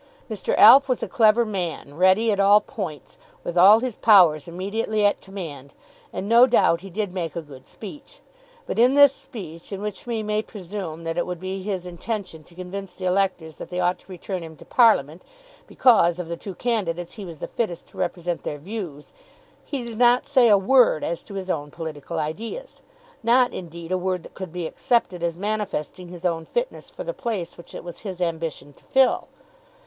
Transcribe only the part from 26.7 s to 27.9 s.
for the place which it